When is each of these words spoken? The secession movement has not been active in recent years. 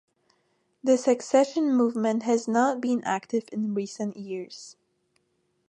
The 0.83 0.97
secession 0.97 1.75
movement 1.75 2.23
has 2.23 2.47
not 2.47 2.81
been 2.81 3.03
active 3.03 3.43
in 3.51 3.75
recent 3.75 4.17
years. 4.17 4.75